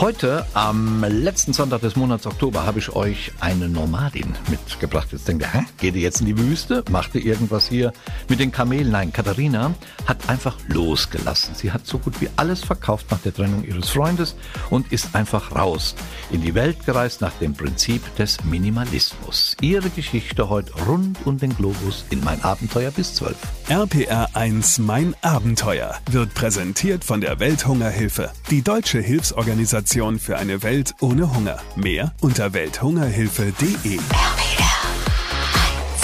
[0.00, 5.08] Heute, am letzten Sonntag des Monats Oktober, habe ich euch eine Nomadin mitgebracht.
[5.10, 5.64] Jetzt denkt ihr, hä?
[5.78, 6.84] Geht ihr jetzt in die Wüste?
[6.88, 7.92] Macht ihr irgendwas hier
[8.28, 8.92] mit den Kamelen?
[8.92, 9.74] Nein, Katharina
[10.06, 11.56] hat einfach losgelassen.
[11.56, 14.36] Sie hat so gut wie alles verkauft nach der Trennung ihres Freundes
[14.70, 15.96] und ist einfach raus
[16.30, 19.56] in die Welt gereist nach dem Prinzip des Minimalismus.
[19.60, 23.36] Ihre Geschichte heute rund um den Globus in mein Abenteuer bis 12.
[23.68, 30.62] RPR 1 Mein Abenteuer wird präsentiert von der Welthungerhilfe, die deutsche Hilfsorganisation Organisation für eine
[30.62, 31.58] Welt ohne Hunger.
[31.74, 33.98] Mehr unter welthungerhilfe.de.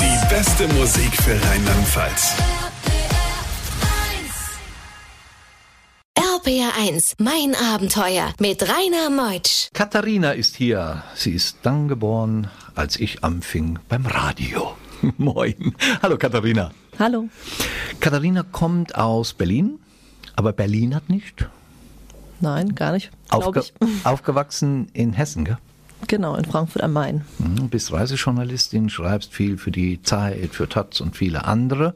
[0.01, 2.33] Die beste Musik für Rheinland-Pfalz.
[6.17, 9.69] RPR 1, mein Abenteuer mit Rainer Meutsch.
[9.75, 11.03] Katharina ist hier.
[11.15, 14.77] Sie ist dann geboren, als ich anfing beim Radio.
[15.19, 15.75] Moin.
[16.03, 16.71] Hallo Katharina.
[16.99, 17.29] Hallo.
[18.01, 19.79] Katharina kommt aus Berlin,
[20.37, 21.47] aber Berlin hat nicht.
[22.41, 23.11] Nein, gar nicht.
[23.35, 23.75] Aufge ich.
[24.05, 25.59] Aufgewachsen in Hessen, gell?
[26.07, 27.25] Genau, in Frankfurt am Main.
[27.39, 31.95] Du bist Reisejournalistin, schreibst viel für die Zeit, für Taz und viele andere.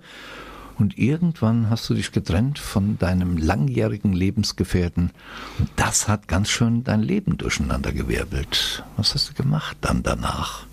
[0.78, 5.10] Und irgendwann hast du dich getrennt von deinem langjährigen Lebensgefährten.
[5.58, 8.84] Und das hat ganz schön dein Leben durcheinandergewirbelt.
[8.96, 10.66] Was hast du gemacht dann danach?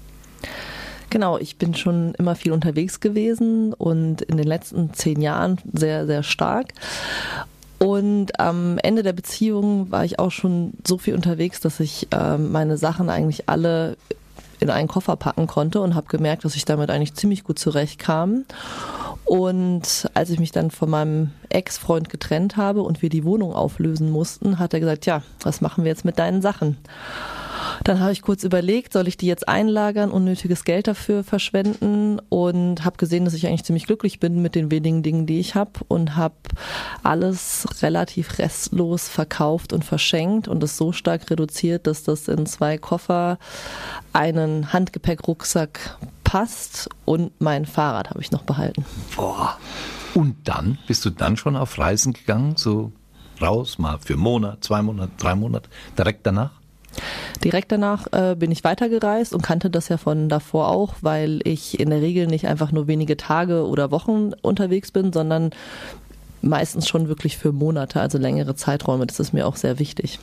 [1.10, 6.06] Genau, ich bin schon immer viel unterwegs gewesen und in den letzten zehn Jahren sehr,
[6.06, 6.74] sehr stark.
[7.86, 12.36] Und am Ende der Beziehung war ich auch schon so viel unterwegs, dass ich äh,
[12.36, 13.96] meine Sachen eigentlich alle
[14.60, 18.46] in einen Koffer packen konnte und habe gemerkt, dass ich damit eigentlich ziemlich gut zurechtkam.
[19.24, 24.10] Und als ich mich dann von meinem Ex-Freund getrennt habe und wir die Wohnung auflösen
[24.10, 26.78] mussten, hat er gesagt, ja, was machen wir jetzt mit deinen Sachen?
[27.86, 32.84] Dann habe ich kurz überlegt, soll ich die jetzt einlagern, unnötiges Geld dafür verschwenden und
[32.84, 35.72] habe gesehen, dass ich eigentlich ziemlich glücklich bin mit den wenigen Dingen, die ich habe
[35.88, 36.34] und habe
[37.04, 42.80] alles relativ restlos verkauft und verschenkt und es so stark reduziert, dass das in zwei
[42.80, 43.38] Koffer
[44.14, 48.84] einen Handgepäckrucksack passt und mein Fahrrad habe ich noch behalten.
[49.16, 49.60] Boah.
[50.16, 52.92] Und dann bist du dann schon auf Reisen gegangen, so
[53.40, 56.65] raus, mal für einen Monat, zwei Monate, drei Monate, direkt danach?
[57.44, 61.80] Direkt danach äh, bin ich weitergereist und kannte das ja von davor auch, weil ich
[61.80, 65.52] in der Regel nicht einfach nur wenige Tage oder Wochen unterwegs bin, sondern
[66.42, 69.06] meistens schon wirklich für Monate, also längere Zeiträume.
[69.06, 70.20] Das ist mir auch sehr wichtig.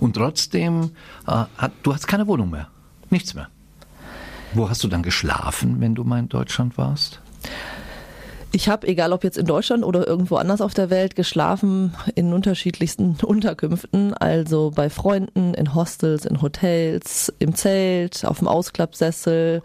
[0.00, 0.90] Und trotzdem,
[1.26, 2.68] äh, hat, du hast keine Wohnung mehr,
[3.10, 3.48] nichts mehr.
[4.54, 7.20] Wo hast du dann geschlafen, wenn du mal in Deutschland warst?
[8.54, 12.34] Ich habe, egal ob jetzt in Deutschland oder irgendwo anders auf der Welt, geschlafen in
[12.34, 19.62] unterschiedlichsten Unterkünften, also bei Freunden, in Hostels, in Hotels, im Zelt, auf dem Ausklappsessel,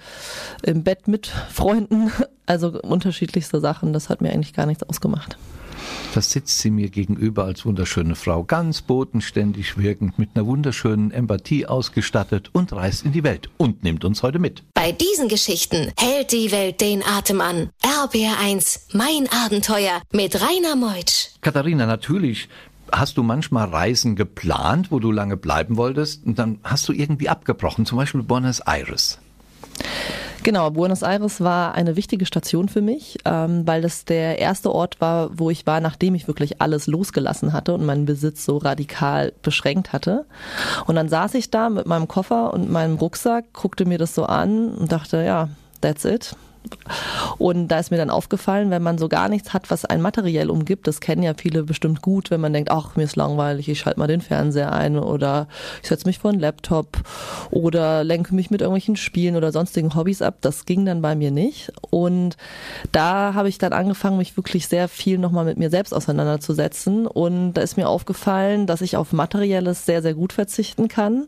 [0.63, 2.11] im Bett mit Freunden,
[2.45, 3.91] also unterschiedlichste Sachen.
[3.91, 5.37] Das hat mir eigentlich gar nichts ausgemacht.
[6.13, 11.65] Da sitzt sie mir gegenüber als wunderschöne Frau, ganz bodenständig wirkend, mit einer wunderschönen Empathie
[11.65, 14.63] ausgestattet und reist in die Welt und nimmt uns heute mit.
[14.73, 17.69] Bei diesen Geschichten hält die Welt den Atem an.
[17.83, 21.29] RBR1, mein Abenteuer mit Rainer Meutsch.
[21.41, 22.49] Katharina, natürlich
[22.91, 27.29] hast du manchmal Reisen geplant, wo du lange bleiben wolltest und dann hast du irgendwie
[27.29, 29.19] abgebrochen, zum Beispiel Buenos Aires.
[30.47, 35.01] Genau, Buenos Aires war eine wichtige Station für mich, ähm, weil das der erste Ort
[35.01, 39.33] war, wo ich war, nachdem ich wirklich alles losgelassen hatte und meinen Besitz so radikal
[39.41, 40.25] beschränkt hatte.
[40.85, 44.23] Und dann saß ich da mit meinem Koffer und meinem Rucksack, guckte mir das so
[44.23, 45.49] an und dachte, ja,
[45.81, 46.33] that's it.
[47.37, 50.49] Und da ist mir dann aufgefallen, wenn man so gar nichts hat, was einen materiell
[50.49, 53.79] umgibt, das kennen ja viele bestimmt gut, wenn man denkt, ach, mir ist langweilig, ich
[53.79, 55.47] schalte mal den Fernseher ein oder
[55.81, 56.97] ich setze mich vor einen Laptop
[57.51, 60.37] oder lenke mich mit irgendwelchen Spielen oder sonstigen Hobbys ab.
[60.41, 61.71] Das ging dann bei mir nicht.
[61.89, 62.37] Und
[62.91, 67.07] da habe ich dann angefangen, mich wirklich sehr viel nochmal mit mir selbst auseinanderzusetzen.
[67.07, 71.27] Und da ist mir aufgefallen, dass ich auf Materielles sehr, sehr gut verzichten kann,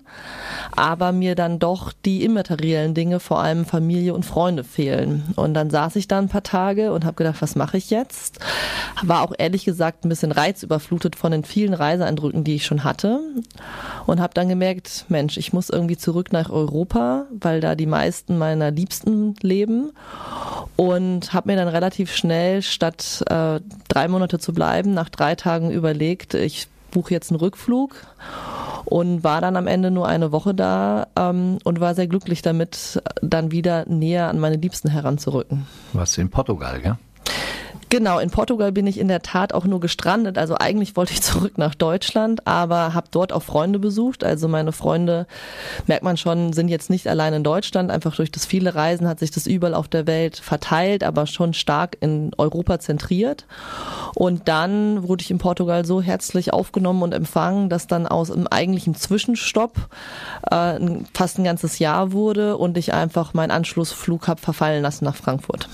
[0.76, 5.29] aber mir dann doch die immateriellen Dinge, vor allem Familie und Freunde fehlen.
[5.36, 8.40] Und dann saß ich da ein paar Tage und habe gedacht, was mache ich jetzt?
[9.04, 13.20] War auch ehrlich gesagt ein bisschen reizüberflutet von den vielen Reiseeindrücken, die ich schon hatte.
[14.06, 18.38] Und habe dann gemerkt, Mensch, ich muss irgendwie zurück nach Europa, weil da die meisten
[18.38, 19.92] meiner Liebsten leben.
[20.76, 25.72] Und habe mir dann relativ schnell, statt äh, drei Monate zu bleiben, nach drei Tagen
[25.72, 27.96] überlegt, ich buche jetzt einen Rückflug
[28.86, 33.02] und war dann am Ende nur eine Woche da ähm, und war sehr glücklich damit,
[33.22, 35.66] dann wieder näher an meine Liebsten heranzurücken.
[35.94, 36.98] Was in Portugal, gell?
[37.90, 40.38] Genau, in Portugal bin ich in der Tat auch nur gestrandet.
[40.38, 44.24] Also eigentlich wollte ich zurück nach Deutschland, aber habe dort auch Freunde besucht.
[44.24, 45.26] Also meine Freunde,
[45.88, 47.90] merkt man schon, sind jetzt nicht allein in Deutschland.
[47.90, 51.56] Einfach durch das viele Reisen hat sich das überall auf der Welt verteilt, aber schon
[51.56, 53.46] stark in Europa zentriert.
[54.14, 58.46] Und dann wurde ich in Portugal so herzlich aufgenommen und empfangen, dass dann aus einem
[58.46, 59.90] eigentlichen Zwischenstopp
[60.52, 60.80] äh,
[61.16, 65.68] fast ein ganzes Jahr wurde und ich einfach meinen Anschlussflug habe verfallen lassen nach Frankfurt.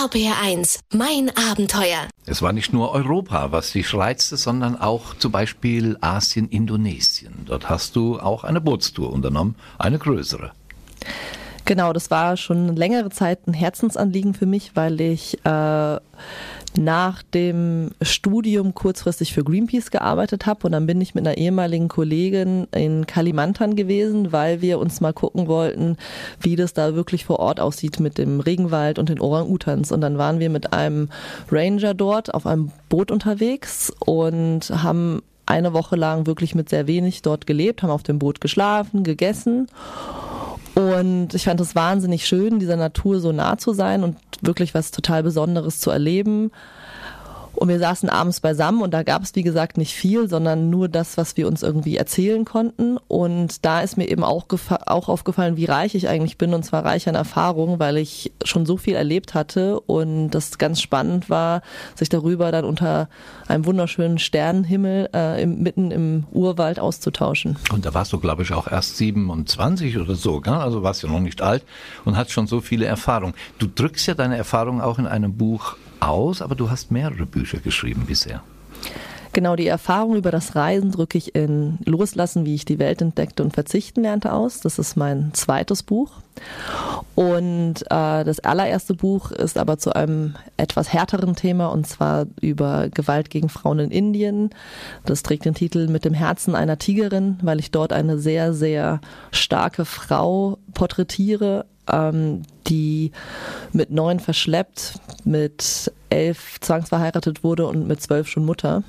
[0.00, 2.08] RBR1, mein Abenteuer.
[2.24, 7.34] Es war nicht nur Europa, was dich reizte, sondern auch zum Beispiel Asien, Indonesien.
[7.44, 10.52] Dort hast du auch eine Bootstour unternommen, eine größere.
[11.66, 15.98] Genau, das war schon längere Zeit ein Herzensanliegen für mich, weil ich äh,
[16.76, 21.88] nach dem Studium kurzfristig für Greenpeace gearbeitet habe und dann bin ich mit einer ehemaligen
[21.88, 25.96] Kollegin in Kalimantan gewesen, weil wir uns mal gucken wollten,
[26.40, 29.92] wie das da wirklich vor Ort aussieht mit dem Regenwald und den Orang-Utans.
[29.92, 31.08] Und dann waren wir mit einem
[31.50, 37.22] Ranger dort auf einem Boot unterwegs und haben eine Woche lang wirklich mit sehr wenig
[37.22, 39.66] dort gelebt, haben auf dem Boot geschlafen, gegessen
[40.74, 44.90] und ich fand es wahnsinnig schön, dieser Natur so nah zu sein und wirklich was
[44.90, 46.50] total Besonderes zu erleben.
[47.60, 50.88] Und wir saßen abends beisammen und da gab es, wie gesagt, nicht viel, sondern nur
[50.88, 52.96] das, was wir uns irgendwie erzählen konnten.
[53.06, 54.46] Und da ist mir eben auch,
[54.86, 58.64] auch aufgefallen, wie reich ich eigentlich bin und zwar reich an Erfahrungen, weil ich schon
[58.64, 61.60] so viel erlebt hatte und das ganz spannend war,
[61.96, 63.10] sich darüber dann unter
[63.46, 67.58] einem wunderschönen Sternenhimmel äh, im, mitten im Urwald auszutauschen.
[67.74, 70.54] Und da warst du, glaube ich, auch erst 27 oder so, gell?
[70.54, 71.62] also warst ja noch nicht alt
[72.06, 73.34] und hast schon so viele Erfahrungen.
[73.58, 77.58] Du drückst ja deine Erfahrungen auch in einem Buch aus, aber du hast mehrere Bücher
[77.58, 78.42] geschrieben bisher.
[79.32, 83.44] Genau, die Erfahrung über das Reisen drücke ich in Loslassen, wie ich die Welt entdeckte
[83.44, 84.58] und verzichten lernte aus.
[84.60, 86.10] Das ist mein zweites Buch.
[87.14, 92.88] Und äh, das allererste Buch ist aber zu einem etwas härteren Thema und zwar über
[92.88, 94.50] Gewalt gegen Frauen in Indien.
[95.04, 99.00] Das trägt den Titel Mit dem Herzen einer Tigerin, weil ich dort eine sehr, sehr
[99.30, 103.12] starke Frau porträtiere, ähm, die
[103.72, 104.94] mit neun verschleppt,
[105.24, 108.82] mit elf zwangsverheiratet wurde und mit zwölf schon Mutter.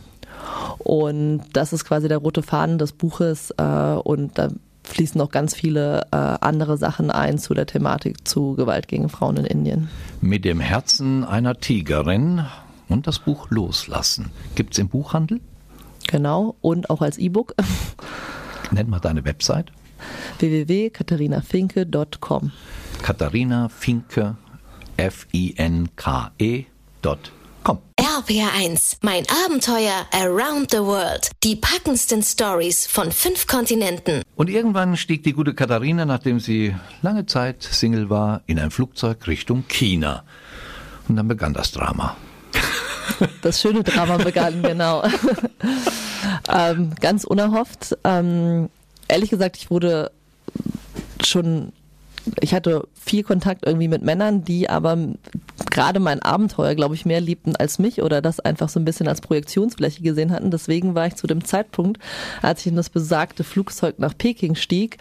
[0.77, 4.49] Und das ist quasi der rote Faden des Buches äh, und da
[4.83, 9.37] fließen noch ganz viele äh, andere Sachen ein zu der Thematik zu Gewalt gegen Frauen
[9.37, 9.89] in Indien.
[10.21, 12.45] Mit dem Herzen einer Tigerin
[12.89, 14.31] und das Buch Loslassen.
[14.55, 15.39] Gibt es im Buchhandel?
[16.07, 17.55] Genau, und auch als E-Book.
[18.71, 19.71] Nenn mal deine Website.
[20.41, 22.51] www.katharinafinke.com
[23.01, 24.35] Katharina Finke,
[24.97, 26.67] F-I-N-K-E.com.
[27.97, 31.29] RPR1, mein Abenteuer around the world.
[31.43, 34.23] Die packendsten Stories von fünf Kontinenten.
[34.35, 39.27] Und irgendwann stieg die gute Katharina, nachdem sie lange Zeit Single war, in ein Flugzeug
[39.27, 40.23] Richtung China.
[41.07, 42.17] Und dann begann das Drama.
[43.41, 45.03] Das schöne Drama begann, genau.
[46.49, 47.95] ähm, ganz unerhofft.
[48.03, 48.69] Ähm,
[49.07, 50.11] ehrlich gesagt, ich wurde
[51.25, 51.73] schon
[52.39, 54.97] ich hatte viel Kontakt irgendwie mit Männern, die aber
[55.71, 59.07] gerade mein Abenteuer, glaube ich, mehr liebten als mich oder das einfach so ein bisschen
[59.07, 60.51] als Projektionsfläche gesehen hatten.
[60.51, 62.00] Deswegen war ich zu dem Zeitpunkt,
[62.41, 64.97] als ich in das besagte Flugzeug nach Peking stieg,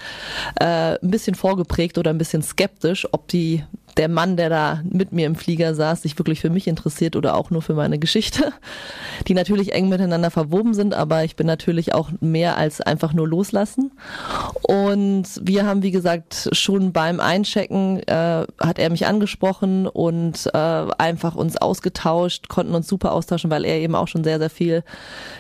[0.59, 3.65] äh, ein bisschen vorgeprägt oder ein bisschen skeptisch, ob die
[3.97, 7.35] der Mann, der da mit mir im Flieger saß, sich wirklich für mich interessiert oder
[7.37, 8.53] auch nur für meine Geschichte,
[9.29, 13.29] die natürlich eng miteinander verwoben sind, aber ich bin natürlich auch mehr als einfach nur
[13.29, 13.93] loslassen.
[14.63, 20.59] Und wir haben, wie gesagt, schon beim Einchecken äh, hat er mich angesprochen und äh,
[20.99, 24.83] einfach uns ausgetauscht, konnten uns super austauschen, weil er eben auch schon sehr, sehr viel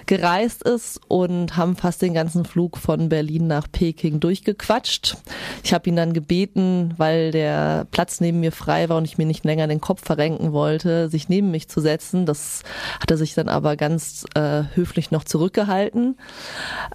[0.06, 5.16] gereist ist und haben fast den ganzen Flug von Berlin nach Peking durchgequatscht.
[5.62, 9.26] Ich habe ihn dann gebeten, weil der Platz neben mir frei war und ich mir
[9.26, 12.26] nicht länger den Kopf verrenken wollte, sich neben mich zu setzen.
[12.26, 12.62] Das
[13.00, 16.16] hat er sich dann aber ganz äh, höflich noch zurückgehalten.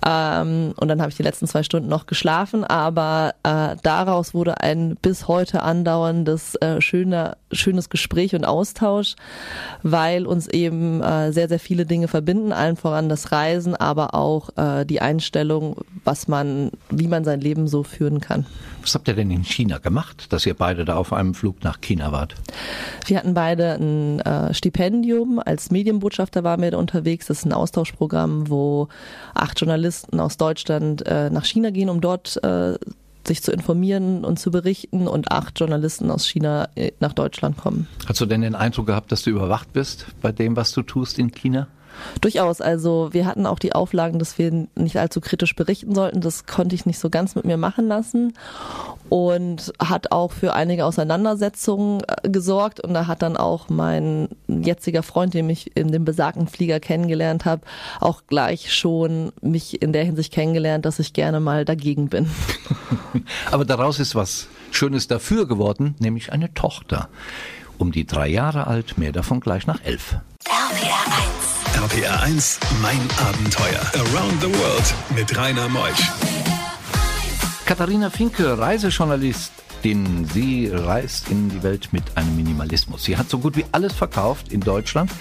[0.06, 4.62] Ähm, und dann habe ich die letzten zwei Stunden noch geschlafen, aber äh, daraus wurde
[4.62, 9.16] ein bis heute andauerndes äh, schöner, schönes Gespräch und Austausch,
[9.84, 14.50] weil uns eben äh, sehr, sehr viele Dinge verbinden, allen voran das Reisen, aber auch
[14.58, 18.46] äh, die Einstellung, was man, wie man sein Leben so führen kann.
[18.82, 21.82] Was habt ihr denn in China gemacht, dass ihr beide da auf einem Flug nach
[21.82, 22.34] China wart?
[23.06, 25.40] Wir hatten beide ein äh, Stipendium.
[25.44, 27.28] Als Medienbotschafter waren wir da unterwegs.
[27.28, 28.88] Das ist ein Austauschprogramm, wo
[29.36, 32.74] acht Journalisten aus Deutschland äh, nach China gehen, um dort äh,
[33.28, 37.88] sich zu informieren und zu berichten und acht Journalisten aus China äh, nach Deutschland kommen.
[38.08, 41.20] Hast du denn den Eindruck gehabt, dass du überwacht bist bei dem, was du tust
[41.20, 41.68] in China?
[42.22, 42.62] Durchaus.
[42.62, 46.22] Also wir hatten auch die Auflagen, dass wir nicht allzu kritisch berichten sollten.
[46.22, 48.34] Das konnte ich nicht so ganz mit mir machen lassen
[49.10, 52.80] und hat auch für einige Auseinandersetzungen äh, gesorgt.
[52.82, 57.46] Und da hat dann auch mein jetziger Freund, den ich in dem besagten Flieger kennengelernt
[57.46, 57.62] habe,
[58.00, 62.30] auch gleich schon mich in der Hinsicht kennengelernt, dass ich gerne mal dagegen bin.
[63.52, 67.10] Aber daraus ist was Schönes dafür geworden, nämlich eine Tochter.
[67.78, 70.16] Um die drei Jahre alt, mehr davon gleich nach elf.
[70.46, 71.35] RPR 1.
[71.76, 73.82] RPR 1, mein Abenteuer.
[73.94, 76.10] Around the World mit Rainer Meusch.
[77.66, 80.26] Katharina Finke, Reisejournalistin.
[80.34, 83.04] Sie reist in die Welt mit einem Minimalismus.
[83.04, 85.12] Sie hat so gut wie alles verkauft in Deutschland.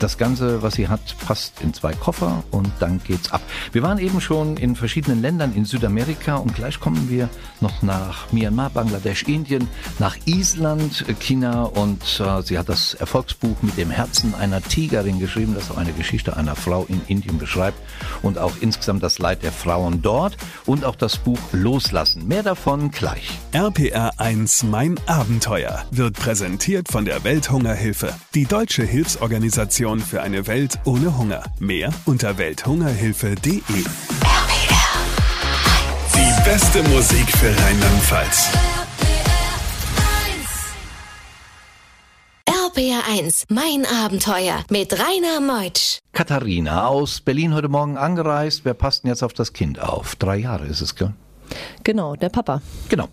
[0.00, 3.40] Das Ganze, was sie hat, passt in zwei Koffer und dann geht's ab.
[3.72, 7.28] Wir waren eben schon in verschiedenen Ländern in Südamerika und gleich kommen wir
[7.60, 9.68] noch nach Myanmar, Bangladesch, Indien,
[10.00, 15.54] nach Island, China und äh, sie hat das Erfolgsbuch mit dem Herzen einer Tigerin geschrieben,
[15.54, 17.78] das auch eine Geschichte einer Frau in Indien beschreibt
[18.22, 20.36] und auch insgesamt das Leid der Frauen dort
[20.66, 22.26] und auch das Buch Loslassen.
[22.26, 23.30] Mehr davon gleich.
[23.52, 30.78] RPR 1 Mein Abenteuer wird präsentiert von der Welthungerhilfe, die deutsche Hilfsorganisation für eine Welt
[30.86, 31.42] ohne Hunger.
[31.58, 33.60] Mehr unter welthungerhilfe.de.
[36.14, 38.48] Die beste Musik für Rheinland-Pfalz.
[42.48, 45.98] RPR 1, mein Abenteuer mit Rainer Meutsch.
[46.14, 48.64] Katharina aus Berlin heute Morgen angereist.
[48.64, 50.16] Wer passt denn jetzt auf das Kind auf?
[50.16, 51.12] Drei Jahre ist es, gell?
[51.82, 52.62] Genau, der Papa.
[52.88, 53.08] Genau.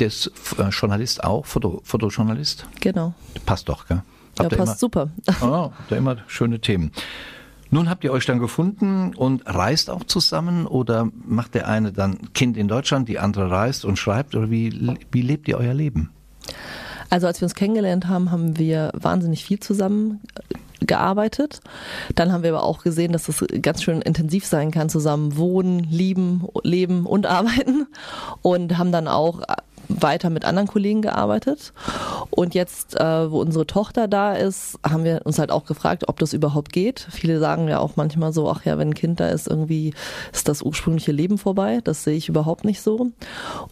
[0.00, 2.66] Der ist äh, Journalist auch, Foto, Fotojournalist.
[2.80, 3.12] Genau.
[3.44, 4.02] Passt doch, gell?
[4.38, 5.10] Ja, Habt passt super.
[5.42, 6.92] Oh, da immer schöne Themen.
[7.70, 12.32] Nun habt ihr euch dann gefunden und reist auch zusammen oder macht der eine dann
[12.32, 16.10] Kind in Deutschland, die andere reist und schreibt oder wie, wie lebt ihr euer Leben?
[17.10, 21.60] Also als wir uns kennengelernt haben, haben wir wahnsinnig viel zusammen äh, gearbeitet.
[22.14, 25.80] Dann haben wir aber auch gesehen, dass es ganz schön intensiv sein kann, zusammen wohnen,
[25.80, 27.86] lieben, leben und arbeiten.
[28.42, 29.42] Und haben dann auch
[29.88, 31.72] weiter mit anderen Kollegen gearbeitet.
[32.30, 36.18] Und jetzt, äh, wo unsere Tochter da ist, haben wir uns halt auch gefragt, ob
[36.18, 37.06] das überhaupt geht.
[37.10, 39.94] Viele sagen ja auch manchmal so, ach ja, wenn ein Kind da ist, irgendwie
[40.32, 41.80] ist das ursprüngliche Leben vorbei.
[41.82, 43.10] Das sehe ich überhaupt nicht so.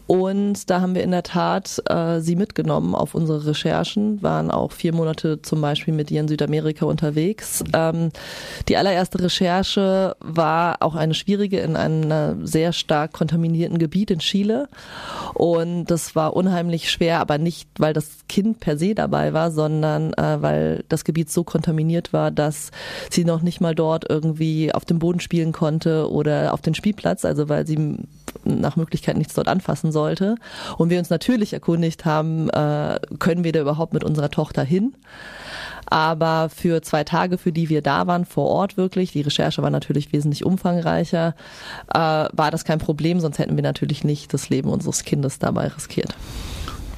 [0.07, 4.73] Und da haben wir in der Tat äh, sie mitgenommen auf unsere Recherchen, waren auch
[4.73, 7.63] vier Monate zum Beispiel mit ihr in Südamerika unterwegs.
[7.73, 8.11] Ähm,
[8.69, 14.69] die allererste Recherche war auch eine schwierige in einem sehr stark kontaminierten Gebiet in Chile.
[15.35, 20.13] Und das war unheimlich schwer, aber nicht, weil das Kind per se dabei war, sondern
[20.15, 22.71] äh, weil das Gebiet so kontaminiert war, dass
[23.11, 27.25] sie noch nicht mal dort irgendwie auf dem Boden spielen konnte oder auf den Spielplatz,
[27.25, 27.97] also weil sie
[28.45, 30.37] nach Möglichkeit nichts dort anfassen sollte.
[30.79, 34.95] Und wir uns natürlich erkundigt haben, äh, können wir da überhaupt mit unserer Tochter hin?
[35.87, 39.71] Aber für zwei Tage, für die wir da waren, vor Ort wirklich, die Recherche war
[39.71, 41.35] natürlich wesentlich umfangreicher,
[41.95, 45.69] äh, war das kein Problem, sonst hätten wir natürlich nicht das Leben unseres Kindes dabei
[45.69, 46.17] riskiert.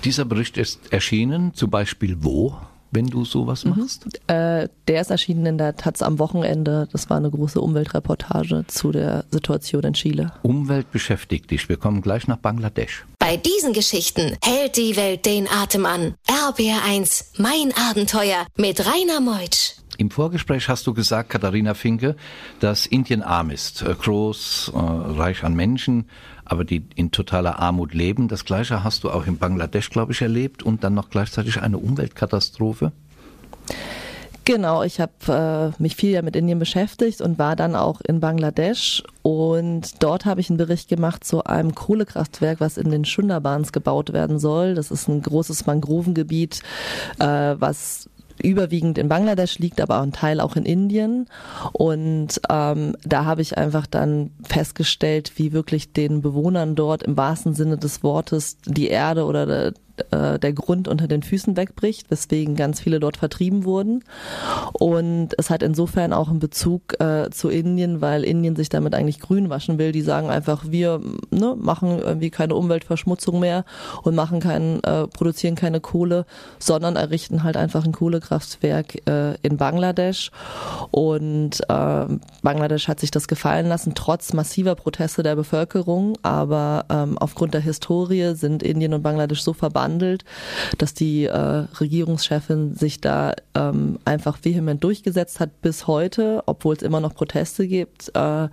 [0.05, 2.57] Dieser Bericht ist erschienen, zum Beispiel wo?
[2.91, 4.07] Wenn du sowas machst?
[4.07, 4.35] Mhm.
[4.35, 6.89] Äh, der ist erschienen in der Taz am Wochenende.
[6.93, 10.33] Das war eine große Umweltreportage zu der Situation in Chile.
[10.43, 11.69] Umwelt beschäftigt dich.
[11.69, 13.05] Wir kommen gleich nach Bangladesch.
[13.19, 16.15] Bei diesen Geschichten hält die Welt den Atem an.
[16.27, 19.75] RBR1, mein Abenteuer mit Rainer Meutsch.
[19.99, 22.15] Im Vorgespräch hast du gesagt, Katharina Finke,
[22.61, 26.09] dass Indien arm ist, äh, groß, äh, reich an Menschen,
[26.49, 28.29] aber die in totaler Armut leben.
[28.29, 31.79] Das Gleiche hast du auch in Bangladesch, glaube ich, erlebt und dann noch gleichzeitig eine
[31.79, 32.93] Umweltkatastrophe.
[34.49, 39.03] Genau, ich habe äh, mich viel mit Indien beschäftigt und war dann auch in Bangladesch
[39.21, 44.15] und dort habe ich einen Bericht gemacht zu einem Kohlekraftwerk, was in den Sundarbans gebaut
[44.15, 44.75] werden soll.
[44.75, 46.63] Das ist ein großes Mangrovengebiet,
[47.19, 47.27] äh,
[47.59, 48.09] was
[48.41, 51.27] überwiegend in Bangladesch liegt, aber auch ein Teil auch in Indien.
[51.73, 57.55] Und ähm, da habe ich einfach dann festgestellt, wie wirklich den Bewohnern dort im wahrsten
[57.55, 59.75] Sinne des Wortes die Erde oder der,
[60.13, 64.05] äh, der Grund unter den Füßen wegbricht, weswegen ganz viele dort vertrieben wurden.
[64.73, 69.21] Und es hat insofern auch einen Bezug äh, zu Indien, weil Indien sich damit eigentlich
[69.21, 69.93] grün waschen will.
[69.93, 71.01] Die sagen einfach, wir
[71.31, 73.65] ne, machen irgendwie keine Umweltverschmutzung mehr
[74.03, 76.27] und machen keinen, äh, produzieren keine Kohle,
[76.59, 80.31] sondern errichten halt einfach ein Kohlekraftwerk äh, in Bangladesch.
[80.91, 82.07] Und äh,
[82.43, 86.17] Bangladesch hat sich das gefallen lassen, trotz massiver Proteste der Bevölkerung.
[86.23, 90.25] Aber ähm, aufgrund der Historie sind Indien und Bangladesch so verbannt, verhandelt,
[90.77, 91.33] dass die äh,
[91.81, 97.67] Regierungschefin sich da ähm, einfach vehement durchgesetzt hat bis heute, obwohl es immer noch Proteste
[97.67, 98.49] gibt, äh,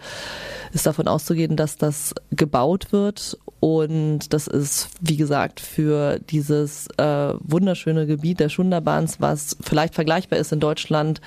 [0.71, 3.37] ist davon auszugehen, dass das gebaut wird.
[3.59, 10.39] Und das ist, wie gesagt, für dieses äh, wunderschöne Gebiet der Schunderbahns, was vielleicht vergleichbar
[10.39, 11.19] ist in Deutschland,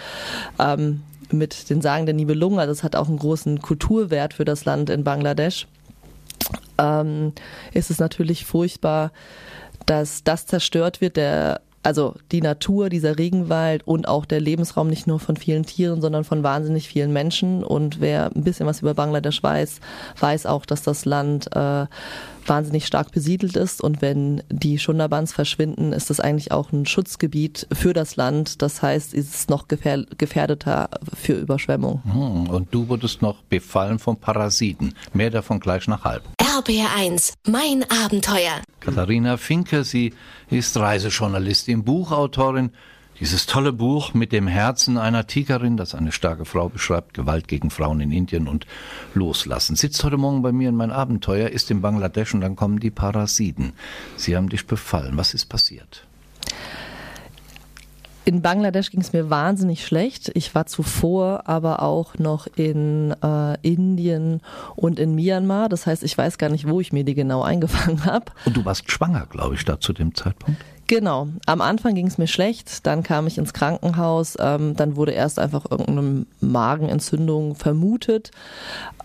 [0.59, 4.65] ähm, mit den Sagen der Nibelungen, also es hat auch einen großen Kulturwert für das
[4.65, 5.67] Land in Bangladesch,
[6.79, 7.33] ähm,
[7.73, 9.12] ist es natürlich furchtbar,
[9.88, 15.07] dass das zerstört wird, der also die Natur, dieser Regenwald und auch der Lebensraum nicht
[15.07, 17.64] nur von vielen Tieren, sondern von wahnsinnig vielen Menschen.
[17.64, 19.80] Und wer ein bisschen was über Bangladesch weiß,
[20.21, 21.87] weiß auch, dass das Land äh,
[22.45, 23.80] wahnsinnig stark besiedelt ist.
[23.80, 28.61] Und wenn die Schunderbans verschwinden, ist das eigentlich auch ein Schutzgebiet für das Land.
[28.61, 32.02] Das heißt, es ist noch gefährdeter für Überschwemmung.
[32.04, 34.95] Hm, und du wurdest noch befallen von Parasiten.
[35.14, 36.23] Mehr davon gleich nach halb.
[36.59, 38.62] RBR1, mein Abenteuer.
[38.81, 40.12] Katharina Finke, sie
[40.50, 42.71] ist Reisejournalistin, Buchautorin.
[43.21, 47.71] Dieses tolle Buch mit dem Herzen einer Tigerin, das eine starke Frau beschreibt, Gewalt gegen
[47.71, 48.67] Frauen in Indien und
[49.15, 49.77] Loslassen.
[49.77, 52.91] Sitzt heute Morgen bei mir in mein Abenteuer, ist in Bangladesch und dann kommen die
[52.91, 53.73] Parasiten.
[54.17, 55.17] Sie haben dich befallen.
[55.17, 56.09] Was ist passiert?
[58.28, 60.30] In Bangladesch ging es mir wahnsinnig schlecht.
[60.35, 64.42] Ich war zuvor aber auch noch in äh, Indien
[64.76, 65.70] und in Myanmar.
[65.70, 68.26] Das heißt, ich weiß gar nicht, wo ich mir die genau eingefangen habe.
[68.44, 70.62] Und du warst schwanger, glaube ich, da zu dem Zeitpunkt?
[70.88, 71.28] Genau.
[71.47, 75.38] Am Anfang ging es mir schlecht, dann kam ich ins Krankenhaus, ähm, dann wurde erst
[75.38, 78.30] einfach irgendeine Magenentzündung vermutet.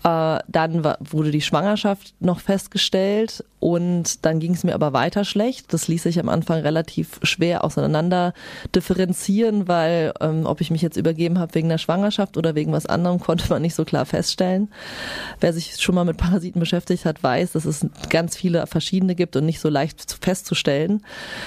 [0.02, 5.24] Äh, dann war, wurde die Schwangerschaft noch festgestellt und dann ging es mir aber weiter
[5.24, 5.72] schlecht.
[5.72, 8.34] Das ließ sich am Anfang relativ schwer auseinander
[8.74, 12.84] differenzieren, weil ähm, ob ich mich jetzt übergeben habe wegen der Schwangerschaft oder wegen was
[12.84, 14.70] anderem, konnte man nicht so klar feststellen.
[15.40, 19.34] Wer sich schon mal mit Parasiten beschäftigt hat, weiß, dass es ganz viele verschiedene gibt
[19.34, 21.02] und nicht so leicht festzustellen.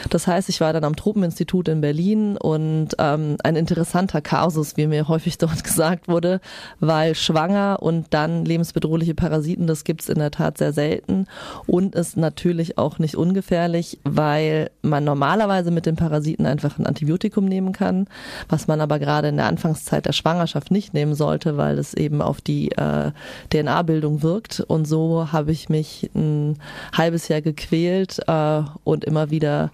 [0.10, 4.88] Das heißt, ich war dann am Tropeninstitut in Berlin und ähm, ein interessanter Kasus, wie
[4.88, 6.42] mir häufig dort gesagt wurde,
[6.80, 11.28] weil schwanger und dann lebensbedrohliche Parasiten, das gibt's in der Tat sehr selten
[11.68, 16.86] und es ist natürlich auch nicht ungefährlich, weil man normalerweise mit den Parasiten einfach ein
[16.86, 18.08] Antibiotikum nehmen kann,
[18.50, 22.22] was man aber gerade in der Anfangszeit der Schwangerschaft nicht nehmen sollte, weil es eben
[22.22, 23.12] auf die äh,
[23.52, 24.62] DNA-Bildung wirkt.
[24.62, 26.58] Und so habe ich mich ein
[26.94, 29.72] halbes Jahr gequält äh, und immer wieder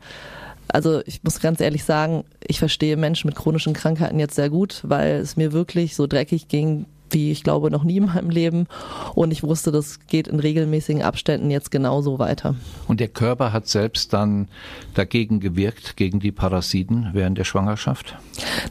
[0.70, 4.82] also ich muss ganz ehrlich sagen, ich verstehe Menschen mit chronischen Krankheiten jetzt sehr gut,
[4.84, 8.68] weil es mir wirklich so dreckig ging, wie ich glaube noch nie in meinem Leben.
[9.16, 12.56] Und ich wusste, das geht in regelmäßigen Abständen jetzt genauso weiter.
[12.88, 14.48] Und der Körper hat selbst dann
[14.94, 18.16] dagegen gewirkt, gegen die Parasiten während der Schwangerschaft?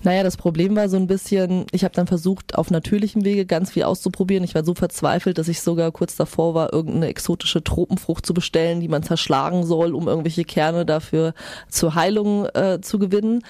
[0.03, 3.71] Naja, das Problem war so ein bisschen, ich habe dann versucht, auf natürlichem Wege ganz
[3.71, 4.45] viel auszuprobieren.
[4.45, 8.81] Ich war so verzweifelt, dass ich sogar kurz davor war, irgendeine exotische Tropenfrucht zu bestellen,
[8.81, 11.35] die man zerschlagen soll, um irgendwelche Kerne dafür
[11.69, 13.43] zur Heilung äh, zu gewinnen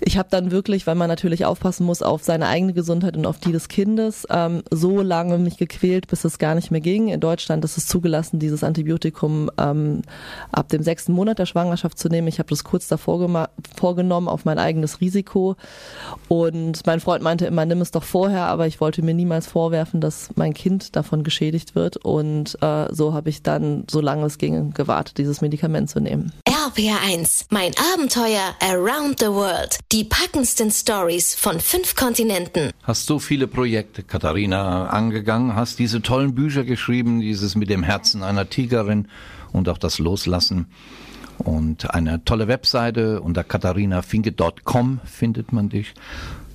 [0.00, 3.38] ich habe dann wirklich, weil man natürlich aufpassen muss auf seine eigene Gesundheit und auf
[3.38, 7.08] die des Kindes, ähm, so lange mich gequält, bis es gar nicht mehr ging.
[7.08, 10.02] In Deutschland ist es zugelassen, dieses Antibiotikum ähm,
[10.52, 12.28] ab dem sechsten Monat der Schwangerschaft zu nehmen.
[12.28, 15.56] Ich habe das kurz davor vorgenommen auf mein eigenes Risiko.
[16.28, 20.00] Und mein Freund meinte immer, nimm es doch vorher, aber ich wollte mir niemals vorwerfen,
[20.00, 21.96] dass mein Kind davon geschädigt wird.
[21.96, 26.32] Und äh, so habe ich dann, solange es ging, gewartet, dieses Medikament zu nehmen.
[26.68, 29.78] RPR1, mein Abenteuer Around the World.
[29.90, 32.72] Die packendsten Stories von fünf Kontinenten.
[32.82, 38.22] Hast so viele Projekte, Katharina, angegangen, hast diese tollen Bücher geschrieben, dieses mit dem Herzen
[38.22, 39.08] einer Tigerin
[39.50, 40.66] und auch das Loslassen.
[41.38, 45.94] Und eine tolle Webseite unter katharinafinke.com findet man dich.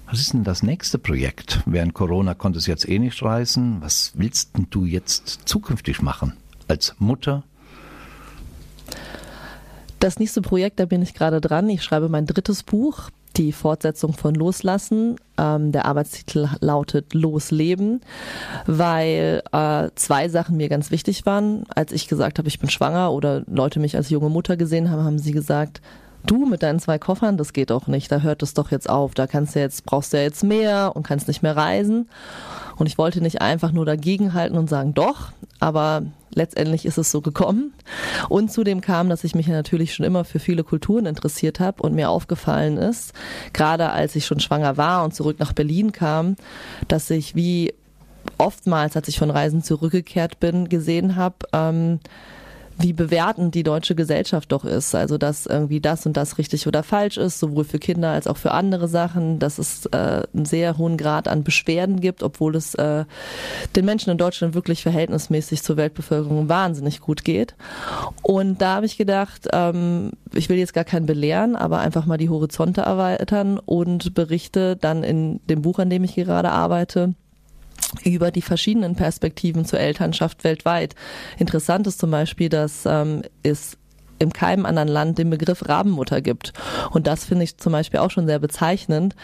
[0.06, 1.62] Was ist denn das nächste Projekt?
[1.66, 3.78] Während Corona konnte es jetzt eh nicht reisen.
[3.82, 6.34] Was willst denn du jetzt zukünftig machen?
[6.68, 7.44] Als Mutter,
[10.04, 11.70] das nächste Projekt, da bin ich gerade dran.
[11.70, 15.16] Ich schreibe mein drittes Buch die Fortsetzung von Loslassen.
[15.38, 18.02] Ähm, der Arbeitstitel lautet Losleben,
[18.68, 21.64] weil äh, zwei Sachen mir ganz wichtig waren.
[21.74, 25.04] Als ich gesagt habe, ich bin schwanger oder Leute mich als junge Mutter gesehen haben,
[25.04, 25.82] haben sie gesagt,
[26.26, 29.14] du mit deinen zwei Koffern, das geht doch nicht, da hört es doch jetzt auf,
[29.14, 32.10] da kannst du jetzt, brauchst du ja jetzt mehr und kannst nicht mehr reisen.
[32.78, 37.22] Und ich wollte nicht einfach nur dagegenhalten und sagen, doch, aber letztendlich ist es so
[37.22, 37.74] gekommen.
[38.30, 41.94] Und zudem kam, dass ich mich natürlich schon immer für viele Kulturen interessiert habe und
[41.94, 43.14] mir aufgefallen ist,
[43.54, 46.36] gerade als ich schon schwanger war und zurück nach Berlin kam,
[46.88, 47.74] dass ich wie
[48.38, 52.00] oftmals, als ich von Reisen zurückgekehrt bin, gesehen habe, ähm,
[52.78, 54.96] wie bewertend die deutsche Gesellschaft doch ist.
[54.96, 58.38] Also dass irgendwie das und das richtig oder falsch ist, sowohl für Kinder als auch
[58.38, 62.76] für andere Sachen, dass es äh, einen sehr hohen Grad an Beschwerden gibt, obwohl es
[62.76, 63.06] äh,
[63.76, 67.56] den Menschen in Deutschland wirklich verhältnismäßig zur Weltbevölkerung wahnsinnig gut geht.
[68.22, 72.18] Und da habe ich gedacht, ähm, ich will jetzt gar keinen belehren, aber einfach mal
[72.18, 77.14] die Horizonte erweitern und berichte dann in dem Buch, an dem ich gerade arbeite,
[78.04, 80.96] über die verschiedenen Perspektiven zur Elternschaft weltweit.
[81.38, 83.78] Interessant ist zum Beispiel, dass ähm, es
[84.20, 86.54] in keinem anderen Land den Begriff Rabenmutter gibt.
[86.92, 89.16] Und das finde ich zum Beispiel auch schon sehr bezeichnend,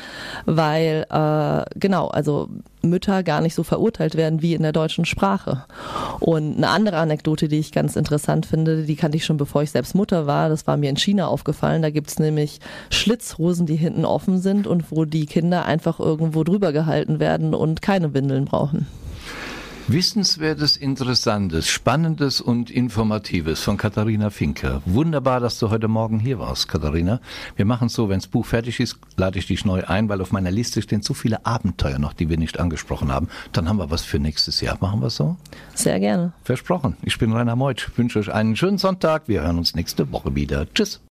[0.45, 2.49] weil äh, genau, also
[2.82, 5.65] Mütter gar nicht so verurteilt werden wie in der deutschen Sprache.
[6.20, 9.72] Und eine andere Anekdote, die ich ganz interessant finde, die kannte ich schon bevor ich
[9.72, 11.82] selbst Mutter war, das war mir in China aufgefallen.
[11.82, 16.72] Da gibt's nämlich Schlitzhosen, die hinten offen sind und wo die Kinder einfach irgendwo drüber
[16.72, 18.88] gehalten werden und keine Windeln brauchen.
[19.91, 24.84] Wissenswertes, Interessantes, Spannendes und Informatives von Katharina Finke.
[24.86, 27.19] Wunderbar, dass du heute Morgen hier warst, Katharina.
[27.56, 30.32] Wir machen so, wenn das Buch fertig ist, lade ich dich neu ein, weil auf
[30.32, 33.30] meiner Liste stehen zu viele Abenteuer noch, die wir nicht angesprochen haben.
[33.52, 34.78] Dann haben wir was für nächstes Jahr.
[34.80, 35.38] Machen wir so?
[35.73, 36.34] Sehr gerne.
[36.43, 36.95] Versprochen.
[37.02, 37.89] Ich bin Rainer Meutsch.
[37.95, 39.23] Wünsche euch einen schönen Sonntag.
[39.28, 40.71] Wir hören uns nächste Woche wieder.
[40.71, 41.02] Tschüss.